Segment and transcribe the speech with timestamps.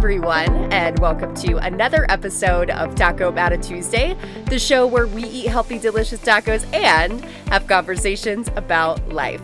[0.00, 5.48] everyone, and welcome to another episode of Taco Bata Tuesday, the show where we eat
[5.48, 9.42] healthy, delicious tacos and have conversations about life.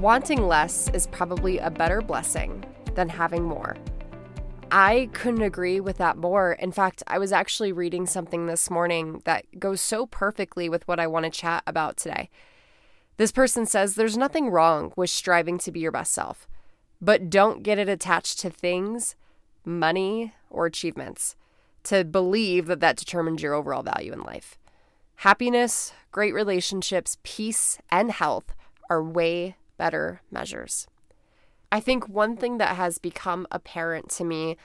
[0.00, 2.64] Wanting less is probably a better blessing
[2.96, 3.76] than having more.
[4.72, 6.54] I couldn't agree with that more.
[6.54, 10.98] In fact, I was actually reading something this morning that goes so perfectly with what
[10.98, 12.30] I want to chat about today.
[13.16, 16.48] This person says there's nothing wrong with striving to be your best self,
[17.00, 19.16] but don't get it attached to things,
[19.64, 21.36] money, or achievements
[21.84, 24.58] to believe that that determines your overall value in life.
[25.16, 28.54] Happiness, great relationships, peace, and health
[28.88, 30.86] are way better measures.
[31.72, 34.56] I think one thing that has become apparent to me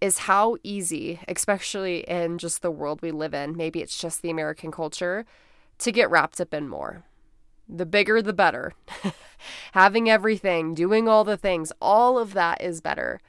[0.00, 4.30] is how easy, especially in just the world we live in, maybe it's just the
[4.30, 5.24] American culture,
[5.78, 7.04] to get wrapped up in more.
[7.68, 8.72] The bigger, the better.
[9.72, 13.20] Having everything, doing all the things, all of that is better.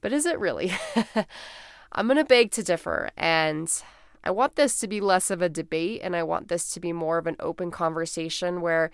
[0.00, 0.72] But is it really?
[1.92, 3.10] I'm going to beg to differ.
[3.16, 3.70] And
[4.22, 6.92] I want this to be less of a debate and I want this to be
[6.92, 8.90] more of an open conversation where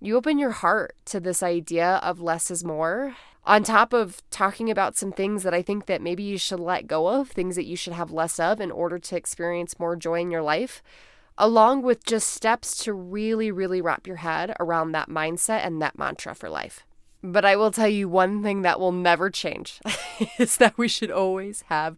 [0.00, 4.70] you open your heart to this idea of less is more on top of talking
[4.70, 7.64] about some things that I think that maybe you should let go of, things that
[7.64, 10.82] you should have less of in order to experience more joy in your life
[11.40, 15.98] along with just steps to really, really wrap your head around that mindset and that
[15.98, 16.84] mantra for life.
[17.22, 19.80] But I will tell you one thing that will never change
[20.38, 21.96] is that we should always have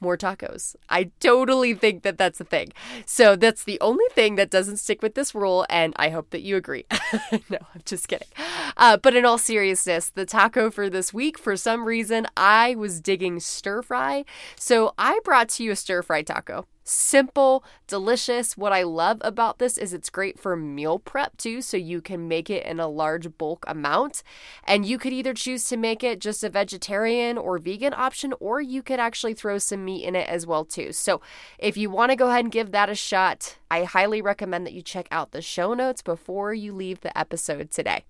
[0.00, 0.76] more tacos.
[0.90, 2.72] I totally think that that's a thing.
[3.06, 6.42] So that's the only thing that doesn't stick with this rule, and I hope that
[6.42, 6.84] you agree.
[7.48, 8.28] no, I'm just kidding.
[8.76, 13.00] Uh, but in all seriousness, the taco for this week, for some reason, I was
[13.00, 14.26] digging stir fry.
[14.56, 18.56] So I brought to you a stir fry taco simple, delicious.
[18.56, 22.28] What I love about this is it's great for meal prep too, so you can
[22.28, 24.22] make it in a large bulk amount.
[24.64, 28.60] And you could either choose to make it just a vegetarian or vegan option, or
[28.60, 30.92] you could actually throw some meat in it as well too.
[30.92, 31.20] So
[31.58, 34.74] if you want to go ahead and give that a shot, I highly recommend that
[34.74, 38.04] you check out the show notes before you leave the episode today.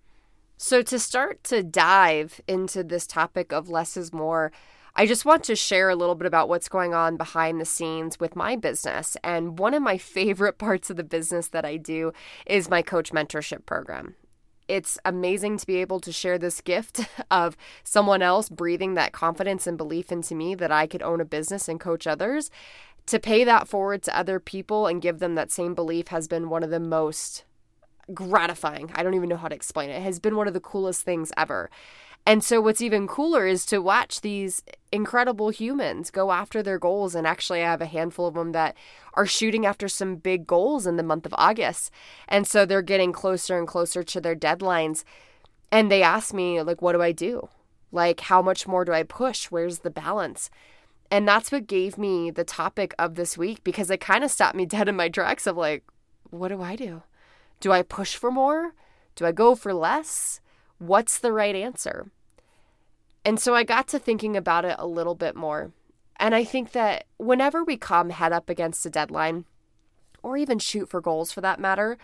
[0.57, 4.53] So to start to dive into this topic of less is more,
[4.97, 8.21] I just want to share a little bit about what's going on behind the scenes
[8.21, 9.17] with my business.
[9.25, 12.13] And one of my favorite parts of the business that I do
[12.47, 14.15] is my coach mentorship program.
[14.69, 17.01] It's amazing to be able to share this gift
[17.31, 21.25] of someone else breathing that confidence and belief into me that I could own a
[21.25, 22.51] business and coach others.
[23.07, 26.49] To pay that forward to other people and give them that same belief has been
[26.49, 27.45] one of the most
[28.13, 28.91] gratifying.
[28.95, 29.97] I don't even know how to explain it.
[29.97, 31.71] It has been one of the coolest things ever.
[32.27, 37.15] And so, what's even cooler is to watch these incredible humans go after their goals.
[37.15, 38.77] And actually, I have a handful of them that
[39.13, 41.91] are shooting after some big goals in the month of August.
[42.27, 45.05] And so, they're getting closer and closer to their deadlines.
[45.71, 47.49] And they ask me, like, what do I do?
[47.93, 49.47] Like, how much more do I push?
[49.47, 50.49] Where's the balance?
[51.11, 54.57] And that's what gave me the topic of this week because it kind of stopped
[54.57, 55.85] me dead in my tracks of like,
[56.31, 57.03] what do I do?
[57.61, 58.73] Do I push for more?
[59.15, 60.41] Do I go for less?
[60.79, 62.11] What's the right answer?
[63.25, 65.73] And so I got to thinking about it a little bit more.
[66.17, 69.45] And I think that whenever we come head up against a deadline,
[70.23, 71.99] or even shoot for goals for that matter,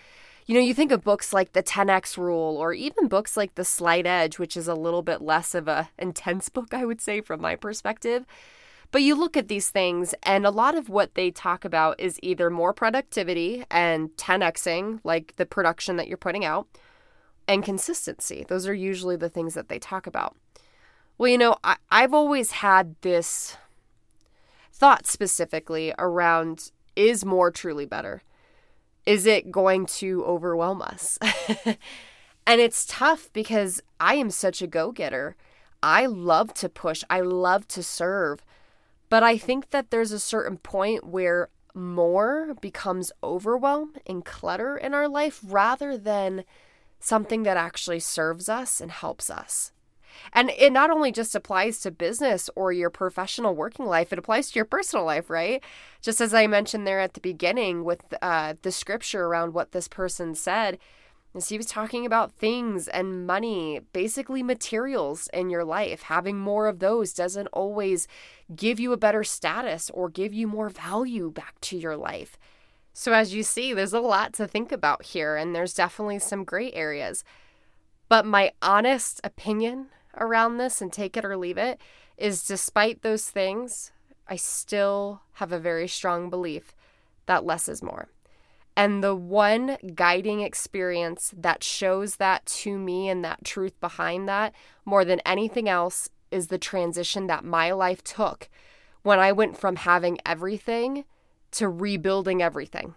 [0.47, 3.65] you know, you think of books like the 10x rule or even books like The
[3.65, 7.21] Slight Edge, which is a little bit less of a intense book I would say
[7.21, 8.27] from my perspective.
[8.93, 12.19] But you look at these things and a lot of what they talk about is
[12.23, 16.67] either more productivity and 10xing like the production that you're putting out
[17.51, 18.45] and consistency.
[18.47, 20.37] Those are usually the things that they talk about.
[21.19, 23.57] Well, you know, I, I've always had this
[24.73, 28.23] thought specifically around is more truly better?
[29.05, 31.19] Is it going to overwhelm us?
[32.47, 35.35] and it's tough because I am such a go getter.
[35.83, 38.45] I love to push, I love to serve.
[39.09, 44.95] But I think that there's a certain point where more becomes overwhelm and clutter in
[44.95, 46.45] our life rather than
[47.01, 49.73] something that actually serves us and helps us.
[50.33, 54.51] And it not only just applies to business or your professional working life, it applies
[54.51, 55.63] to your personal life, right?
[56.03, 59.89] Just as I mentioned there at the beginning with uh, the scripture around what this
[59.89, 60.79] person said,
[61.35, 66.03] is he was talking about things and money, basically materials in your life.
[66.03, 68.09] Having more of those doesn't always
[68.55, 72.37] give you a better status or give you more value back to your life.
[72.93, 76.45] So, as you see, there's a lot to think about here, and there's definitely some
[76.45, 77.25] gray areas.
[78.09, 81.81] But my honest opinion around this and take it or leave it
[82.19, 83.93] is despite those things,
[84.29, 86.75] I still have a very strong belief
[87.27, 88.09] that less is more.
[88.77, 94.55] And the one guiding experience that shows that to me and that truth behind that
[94.85, 98.49] more than anything else is the transition that my life took
[99.03, 101.05] when I went from having everything
[101.53, 102.95] to rebuilding everything.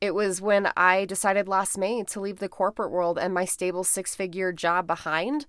[0.00, 3.84] It was when I decided last May to leave the corporate world and my stable
[3.84, 5.46] six figure job behind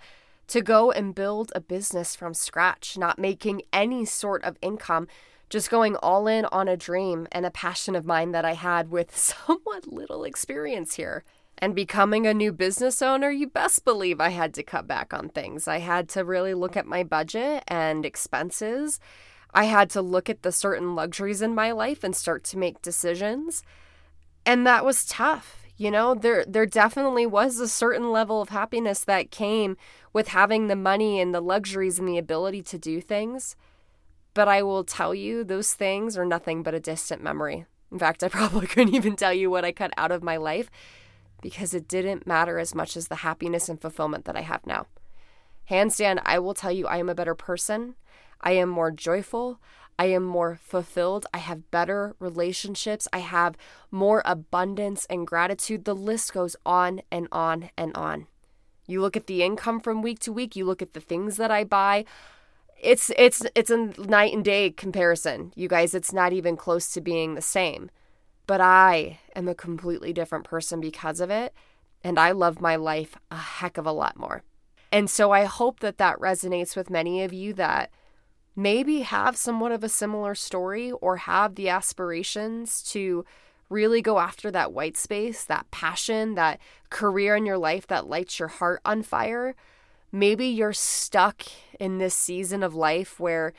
[0.48, 5.08] to go and build a business from scratch, not making any sort of income,
[5.50, 8.92] just going all in on a dream and a passion of mine that I had
[8.92, 9.18] with
[9.48, 11.24] somewhat little experience here.
[11.58, 15.30] And becoming a new business owner, you best believe I had to cut back on
[15.30, 15.68] things.
[15.68, 19.00] I had to really look at my budget and expenses.
[19.54, 22.82] I had to look at the certain luxuries in my life and start to make
[22.82, 23.64] decisions.
[24.46, 25.66] And that was tough.
[25.78, 29.76] You know, there there definitely was a certain level of happiness that came
[30.12, 33.56] with having the money and the luxuries and the ability to do things.
[34.34, 37.66] But I will tell you, those things are nothing but a distant memory.
[37.92, 40.70] In fact, I probably couldn't even tell you what I cut out of my life
[41.42, 44.88] because it didn't matter as much as the happiness and fulfillment that I have now.
[45.66, 47.96] Hands down, I will tell you, I am a better person.
[48.44, 49.60] I am more joyful.
[49.98, 51.26] I am more fulfilled.
[51.34, 53.08] I have better relationships.
[53.14, 53.56] I have
[53.90, 55.86] more abundance and gratitude.
[55.86, 58.28] The list goes on and on and on.
[58.86, 61.52] You look at the income from week to week, you look at the things that
[61.52, 62.06] I buy.
[62.82, 65.54] It's it's it's a night and day comparison.
[65.56, 67.90] You guys, it's not even close to being the same.
[68.46, 71.54] But I am a completely different person because of it,
[72.04, 74.44] and I love my life a heck of a lot more.
[74.92, 77.90] And so I hope that that resonates with many of you that
[78.56, 83.26] maybe have somewhat of a similar story or have the aspirations to
[83.70, 86.60] really go after that white space, that passion, that
[86.90, 89.56] career in your life that lights your heart on fire.
[90.12, 91.44] Maybe you're stuck
[91.80, 93.54] in this season of life where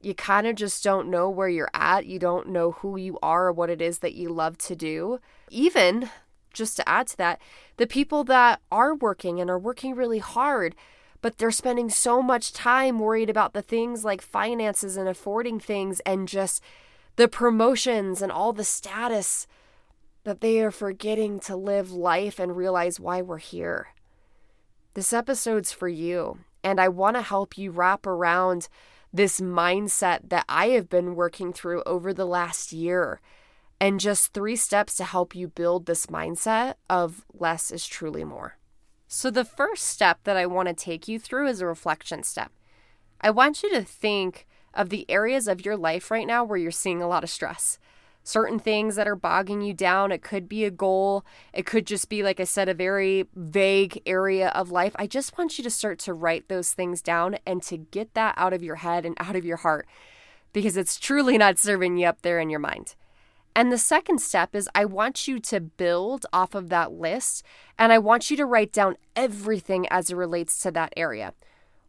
[0.00, 2.06] you kind of just don't know where you're at.
[2.06, 5.18] You don't know who you are or what it is that you love to do.
[5.50, 6.08] Even,
[6.54, 7.40] just to add to that,
[7.76, 10.74] the people that are working and are working really hard,
[11.20, 16.00] but they're spending so much time worried about the things like finances and affording things
[16.00, 16.62] and just
[17.16, 19.46] the promotions and all the status
[20.24, 23.88] that they are forgetting to live life and realize why we're here.
[24.94, 28.68] This episode's for you, and I want to help you wrap around
[29.12, 33.20] this mindset that I have been working through over the last year.
[33.80, 38.59] And just three steps to help you build this mindset of less is truly more.
[39.12, 42.52] So, the first step that I want to take you through is a reflection step.
[43.20, 46.70] I want you to think of the areas of your life right now where you're
[46.70, 47.80] seeing a lot of stress.
[48.22, 50.12] Certain things that are bogging you down.
[50.12, 51.24] It could be a goal.
[51.52, 54.94] It could just be, like I said, a very vague area of life.
[54.94, 58.36] I just want you to start to write those things down and to get that
[58.36, 59.88] out of your head and out of your heart
[60.52, 62.94] because it's truly not serving you up there in your mind.
[63.54, 67.44] And the second step is I want you to build off of that list
[67.78, 71.34] and I want you to write down everything as it relates to that area.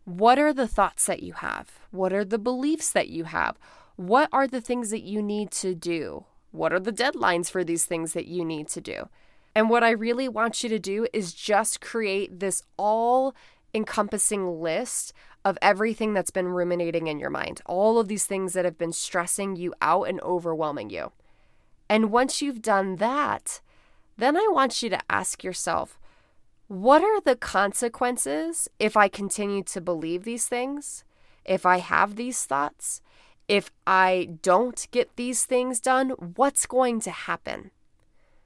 [0.05, 1.79] What are the thoughts that you have?
[1.91, 3.57] What are the beliefs that you have?
[3.95, 6.25] What are the things that you need to do?
[6.51, 9.09] What are the deadlines for these things that you need to do?
[9.53, 13.35] And what I really want you to do is just create this all
[13.73, 15.13] encompassing list
[15.45, 18.93] of everything that's been ruminating in your mind, all of these things that have been
[18.93, 21.11] stressing you out and overwhelming you.
[21.91, 23.59] And once you've done that,
[24.15, 25.99] then I want you to ask yourself,
[26.69, 31.03] what are the consequences if I continue to believe these things?
[31.43, 33.01] If I have these thoughts?
[33.49, 37.71] If I don't get these things done, what's going to happen?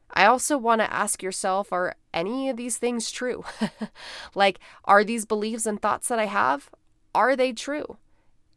[0.10, 3.46] I also want to ask yourself are any of these things true?
[4.34, 6.72] like, are these beliefs and thoughts that I have,
[7.14, 7.98] are they true?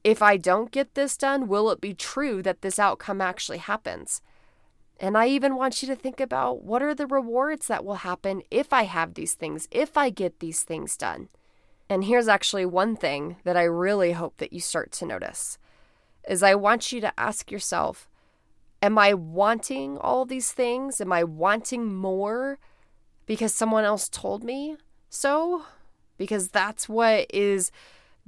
[0.02, 4.23] If I don't get this done, will it be true that this outcome actually happens?
[5.00, 8.43] And I even want you to think about what are the rewards that will happen
[8.50, 11.28] if I have these things, if I get these things done.
[11.88, 15.59] And here's actually one thing that I really hope that you start to notice
[16.28, 18.09] is I want you to ask yourself,
[18.83, 21.00] am I wanting all these things?
[21.00, 22.59] Am I wanting more
[23.25, 24.76] because someone else told me
[25.09, 25.64] so?
[26.19, 27.71] Because that's what is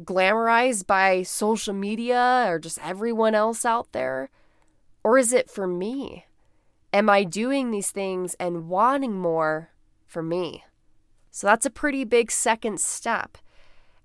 [0.02, 4.30] glamorized by social media or just everyone else out there?
[5.02, 6.26] Or is it for me?
[6.92, 9.70] Am I doing these things and wanting more
[10.06, 10.64] for me?
[11.30, 13.38] So that's a pretty big second step.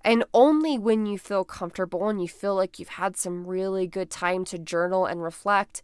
[0.01, 4.11] And only when you feel comfortable and you feel like you've had some really good
[4.11, 5.81] time to journal and reflect,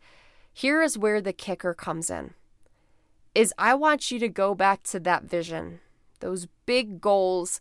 [0.54, 2.36] here is where the kicker comes in.
[3.34, 5.80] Is I want you to go back to that vision,
[6.20, 7.60] those big goals,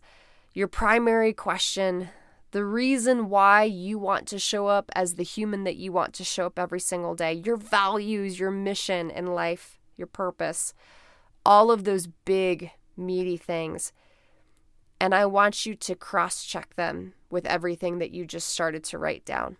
[0.53, 2.09] your primary question,
[2.51, 6.23] the reason why you want to show up as the human that you want to
[6.23, 10.73] show up every single day, your values, your mission in life, your purpose,
[11.45, 13.93] all of those big, meaty things.
[14.99, 18.97] And I want you to cross check them with everything that you just started to
[18.97, 19.55] write down.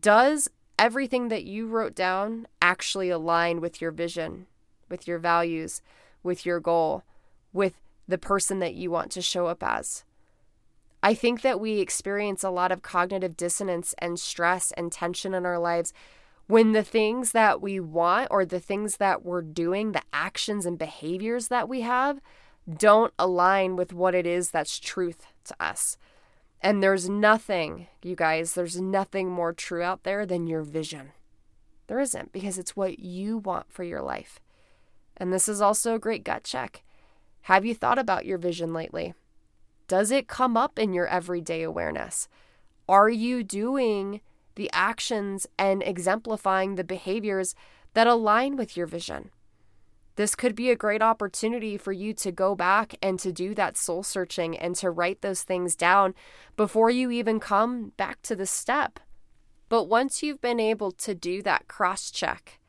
[0.00, 0.48] Does
[0.78, 4.46] everything that you wrote down actually align with your vision,
[4.88, 5.82] with your values,
[6.22, 7.02] with your goal,
[7.52, 7.74] with
[8.08, 10.04] the person that you want to show up as?
[11.04, 15.44] I think that we experience a lot of cognitive dissonance and stress and tension in
[15.44, 15.92] our lives
[16.46, 20.78] when the things that we want or the things that we're doing, the actions and
[20.78, 22.22] behaviors that we have,
[22.78, 25.98] don't align with what it is that's truth to us.
[26.62, 31.12] And there's nothing, you guys, there's nothing more true out there than your vision.
[31.86, 34.40] There isn't because it's what you want for your life.
[35.18, 36.82] And this is also a great gut check.
[37.42, 39.12] Have you thought about your vision lately?
[39.86, 42.28] Does it come up in your everyday awareness?
[42.88, 44.20] Are you doing
[44.54, 47.54] the actions and exemplifying the behaviors
[47.92, 49.30] that align with your vision?
[50.16, 53.76] This could be a great opportunity for you to go back and to do that
[53.76, 56.14] soul searching and to write those things down
[56.56, 59.00] before you even come back to the step.
[59.68, 62.60] But once you've been able to do that cross check,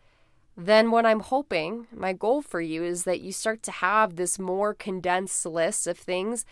[0.58, 4.40] then what I'm hoping, my goal for you is that you start to have this
[4.40, 6.46] more condensed list of things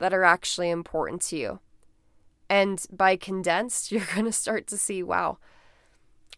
[0.00, 1.60] that are actually important to you.
[2.48, 5.38] And by condensed, you're going to start to see wow,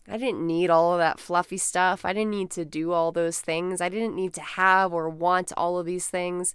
[0.09, 2.04] I didn't need all of that fluffy stuff.
[2.04, 3.81] I didn't need to do all those things.
[3.81, 6.54] I didn't need to have or want all of these things.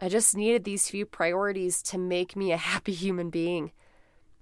[0.00, 3.72] I just needed these few priorities to make me a happy human being.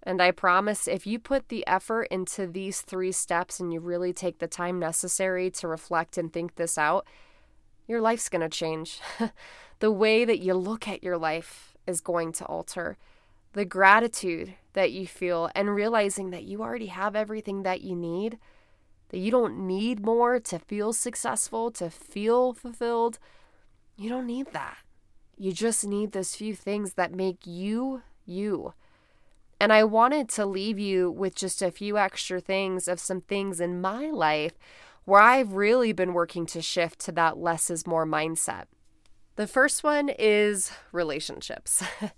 [0.02, 4.12] And I promise if you put the effort into these three steps and you really
[4.12, 7.06] take the time necessary to reflect and think this out,
[7.86, 9.00] your life's going to change.
[9.78, 12.96] the way that you look at your life is going to alter.
[13.52, 18.38] The gratitude that you feel and realizing that you already have everything that you need,
[19.10, 23.18] that you don't need more to feel successful, to feel fulfilled.
[23.96, 24.78] You don't need that.
[25.38, 28.74] You just need those few things that make you you.
[29.58, 33.60] And I wanted to leave you with just a few extra things of some things
[33.60, 34.52] in my life
[35.06, 38.64] where I've really been working to shift to that less is more mindset.
[39.36, 41.82] The first one is relationships.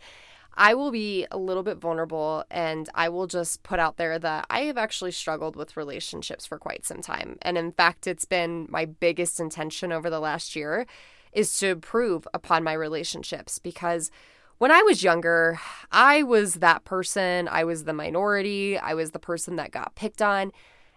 [0.54, 4.46] I will be a little bit vulnerable and I will just put out there that
[4.50, 7.38] I have actually struggled with relationships for quite some time.
[7.42, 10.84] And in fact, it's been my biggest intention over the last year
[11.32, 14.10] is to improve upon my relationships because
[14.56, 15.60] when I was younger,
[15.92, 17.46] I was that person.
[17.46, 18.76] I was the minority.
[18.76, 20.50] I was the person that got picked on.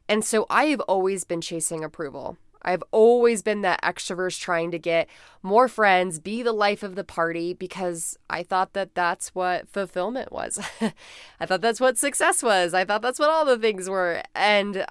[0.08, 2.38] And so I have always been chasing approval.
[2.64, 5.08] I've always been that extrovert trying to get
[5.42, 10.32] more friends, be the life of the party because I thought that that's what fulfillment
[10.32, 10.60] was.
[11.40, 12.74] I thought that's what success was.
[12.74, 14.22] I thought that's what all the things were.
[14.36, 14.86] And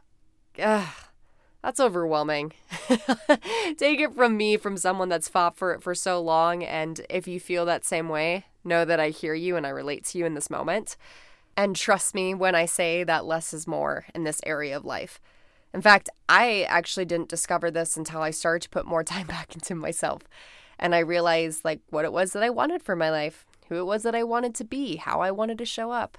[0.59, 0.87] uh,
[1.63, 2.53] that's overwhelming.
[3.77, 6.65] Take it from me, from someone that's fought for it for so long.
[6.65, 10.05] And if you feel that same way, know that I hear you and I relate
[10.07, 10.97] to you in this moment.
[11.57, 15.21] And trust me when I say that less is more in this area of life.
[15.73, 19.55] In fact, I actually didn't discover this until I started to put more time back
[19.55, 20.23] into myself.
[20.79, 23.87] And I realized like what it was that I wanted for my life, who it
[23.87, 26.19] was that I wanted to be, how I wanted to show up.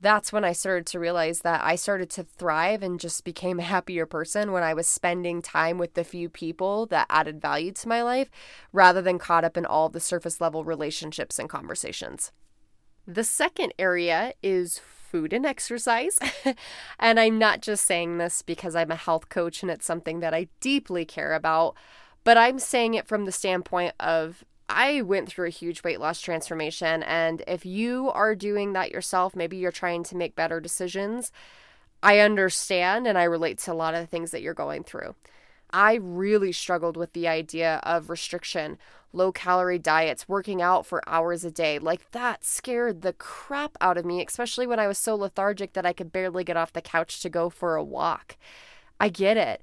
[0.00, 3.64] That's when I started to realize that I started to thrive and just became a
[3.64, 7.88] happier person when I was spending time with the few people that added value to
[7.88, 8.30] my life
[8.72, 12.30] rather than caught up in all the surface level relationships and conversations.
[13.08, 16.18] The second area is food and exercise.
[16.98, 20.34] and I'm not just saying this because I'm a health coach and it's something that
[20.34, 21.74] I deeply care about,
[22.22, 26.20] but I'm saying it from the standpoint of I went through a huge weight loss
[26.20, 27.02] transformation.
[27.02, 31.32] And if you are doing that yourself, maybe you're trying to make better decisions.
[32.02, 35.14] I understand and I relate to a lot of the things that you're going through.
[35.70, 38.78] I really struggled with the idea of restriction,
[39.12, 41.78] low calorie diets, working out for hours a day.
[41.78, 45.86] Like that scared the crap out of me, especially when I was so lethargic that
[45.86, 48.36] I could barely get off the couch to go for a walk.
[49.00, 49.62] I get it.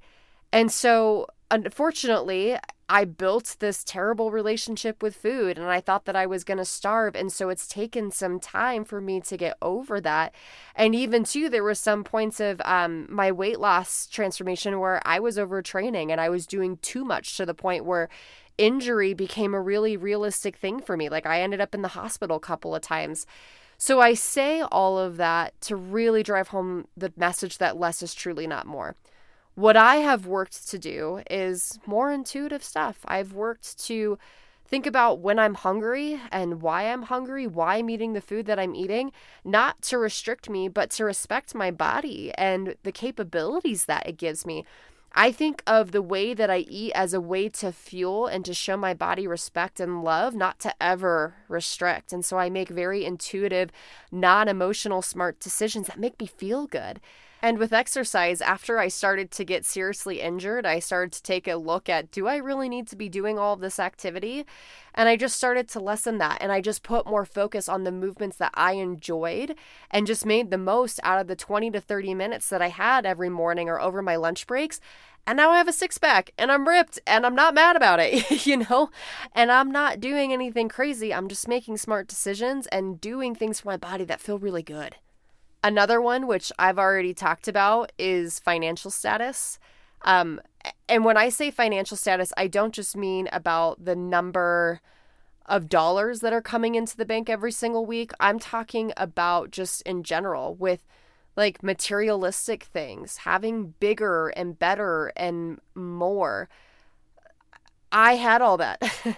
[0.51, 2.57] And so, unfortunately,
[2.87, 6.65] I built this terrible relationship with food and I thought that I was going to
[6.65, 7.15] starve.
[7.15, 10.35] And so it's taken some time for me to get over that.
[10.75, 15.19] And even too, there were some points of um, my weight loss transformation where I
[15.19, 18.07] was overtraining and I was doing too much to the point where
[18.59, 21.09] injury became a really realistic thing for me.
[21.09, 23.25] Like I ended up in the hospital a couple of times.
[23.77, 28.13] So I say all of that to really drive home the message that less is
[28.13, 28.95] truly not more.
[29.55, 32.99] What I have worked to do is more intuitive stuff.
[33.05, 34.19] I've worked to
[34.67, 38.59] think about when I'm hungry and why I'm hungry, why I'm eating the food that
[38.59, 39.13] I'm eating,
[39.45, 44.45] not to restrict me, but to respect my body and the capabilities that it gives
[44.45, 44.65] me.
[45.17, 48.53] I think of the way that I eat as a way to fuel and to
[48.53, 52.11] show my body respect and love, not to ever restrict.
[52.11, 53.71] And so I make very intuitive,
[54.11, 56.99] non emotional, smart decisions that make me feel good.
[57.45, 61.57] And with exercise, after I started to get seriously injured, I started to take a
[61.57, 64.47] look at do I really need to be doing all of this activity?
[64.95, 66.39] And I just started to lessen that.
[66.41, 69.53] And I just put more focus on the movements that I enjoyed
[69.91, 73.05] and just made the most out of the 20 to 30 minutes that I had
[73.05, 74.79] every morning or over my lunch breaks.
[75.27, 77.99] And now I have a six pack and I'm ripped and I'm not mad about
[77.99, 78.89] it, you know?
[79.33, 81.13] And I'm not doing anything crazy.
[81.13, 84.95] I'm just making smart decisions and doing things for my body that feel really good.
[85.65, 89.57] Another one, which I've already talked about, is financial status.
[90.03, 90.39] Um,
[90.87, 94.79] and when I say financial status, I don't just mean about the number
[95.47, 98.11] of dollars that are coming into the bank every single week.
[98.19, 100.85] I'm talking about just in general with
[101.35, 106.47] like materialistic things, having bigger and better and more.
[107.91, 108.83] I had all that.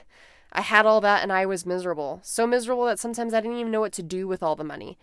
[0.53, 2.21] I had all that and I was miserable.
[2.23, 4.97] So miserable that sometimes I didn't even know what to do with all the money.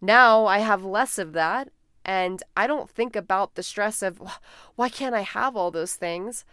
[0.00, 1.70] Now I have less of that,
[2.04, 4.20] and I don't think about the stress of
[4.76, 6.44] why can't I have all those things.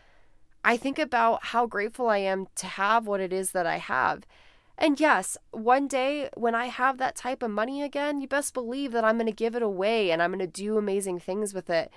[0.63, 4.23] I think about how grateful I am to have what it is that I have.
[4.77, 8.91] And yes, one day when I have that type of money again, you best believe
[8.93, 11.69] that I'm going to give it away and I'm going to do amazing things with
[11.69, 11.91] it.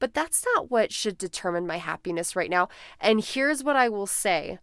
[0.00, 2.68] But that's not what should determine my happiness right now.
[3.00, 4.58] And here's what I will say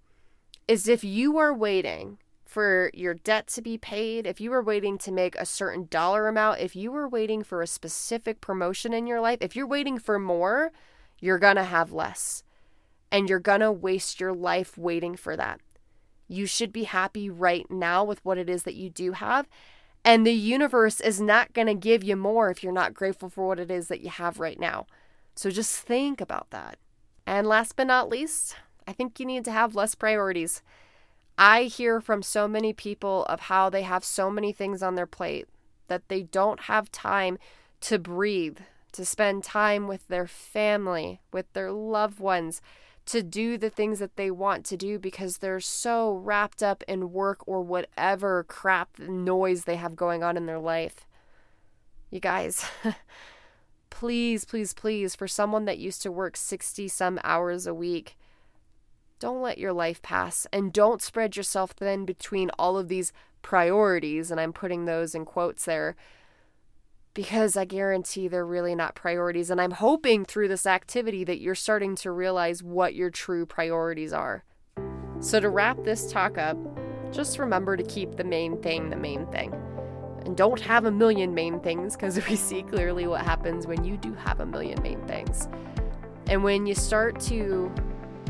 [0.67, 2.17] is if you are waiting
[2.51, 6.27] for your debt to be paid, if you were waiting to make a certain dollar
[6.27, 9.97] amount, if you were waiting for a specific promotion in your life, if you're waiting
[9.97, 10.73] for more,
[11.17, 12.43] you're going to have less.
[13.09, 15.61] And you're going to waste your life waiting for that.
[16.27, 19.47] You should be happy right now with what it is that you do have.
[20.03, 23.47] And the universe is not going to give you more if you're not grateful for
[23.47, 24.87] what it is that you have right now.
[25.35, 26.77] So just think about that.
[27.25, 30.61] And last but not least, I think you need to have less priorities.
[31.43, 35.07] I hear from so many people of how they have so many things on their
[35.07, 35.47] plate
[35.87, 37.39] that they don't have time
[37.81, 38.59] to breathe,
[38.91, 42.61] to spend time with their family, with their loved ones,
[43.07, 47.11] to do the things that they want to do because they're so wrapped up in
[47.11, 51.07] work or whatever crap noise they have going on in their life.
[52.11, 52.63] You guys,
[53.89, 58.15] please, please, please, for someone that used to work 60 some hours a week,
[59.21, 64.31] don't let your life pass and don't spread yourself thin between all of these priorities.
[64.31, 65.95] And I'm putting those in quotes there
[67.13, 69.51] because I guarantee they're really not priorities.
[69.51, 74.11] And I'm hoping through this activity that you're starting to realize what your true priorities
[74.11, 74.43] are.
[75.19, 76.57] So, to wrap this talk up,
[77.11, 79.53] just remember to keep the main thing the main thing.
[80.25, 83.97] And don't have a million main things because we see clearly what happens when you
[83.97, 85.47] do have a million main things.
[86.25, 87.71] And when you start to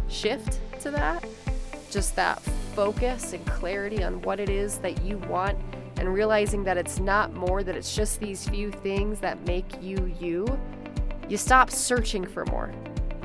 [0.08, 1.26] shift to that,
[1.90, 2.42] just that
[2.76, 5.58] focus and clarity on what it is that you want,
[5.98, 10.14] and realizing that it's not more, that it's just these few things that make you
[10.20, 10.46] you,
[11.30, 12.74] you stop searching for more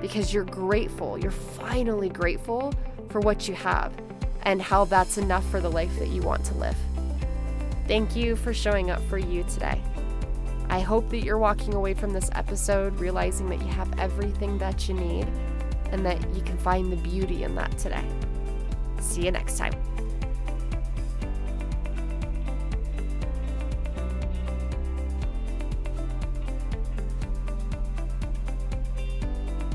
[0.00, 1.18] because you're grateful.
[1.18, 2.72] You're finally grateful
[3.08, 3.92] for what you have
[4.42, 6.76] and how that's enough for the life that you want to live.
[7.88, 9.80] Thank you for showing up for you today.
[10.68, 14.88] I hope that you're walking away from this episode realizing that you have everything that
[14.88, 15.26] you need
[15.92, 18.04] and that you can find the beauty in that today.
[19.00, 19.74] See you next time.